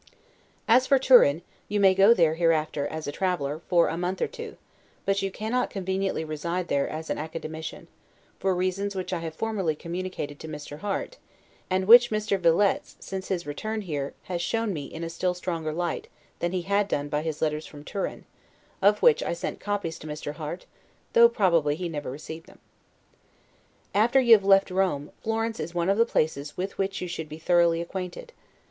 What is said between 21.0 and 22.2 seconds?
though probably he never